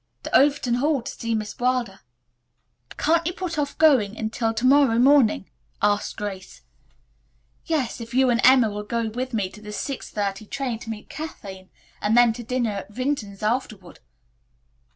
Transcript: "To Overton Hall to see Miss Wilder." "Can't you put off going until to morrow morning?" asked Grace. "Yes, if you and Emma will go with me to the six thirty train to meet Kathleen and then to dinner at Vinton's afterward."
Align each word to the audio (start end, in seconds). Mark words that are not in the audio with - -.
"To 0.23 0.35
Overton 0.35 0.73
Hall 0.73 1.03
to 1.03 1.11
see 1.11 1.35
Miss 1.35 1.59
Wilder." 1.59 1.99
"Can't 2.97 3.27
you 3.27 3.33
put 3.33 3.59
off 3.59 3.77
going 3.77 4.17
until 4.17 4.51
to 4.51 4.65
morrow 4.65 4.97
morning?" 4.97 5.47
asked 5.79 6.17
Grace. 6.17 6.63
"Yes, 7.67 8.01
if 8.01 8.11
you 8.11 8.31
and 8.31 8.41
Emma 8.43 8.71
will 8.71 8.81
go 8.81 9.09
with 9.09 9.31
me 9.31 9.47
to 9.51 9.61
the 9.61 9.71
six 9.71 10.09
thirty 10.09 10.47
train 10.47 10.79
to 10.79 10.89
meet 10.89 11.07
Kathleen 11.07 11.69
and 12.01 12.17
then 12.17 12.33
to 12.33 12.41
dinner 12.41 12.71
at 12.71 12.89
Vinton's 12.91 13.43
afterward." 13.43 13.99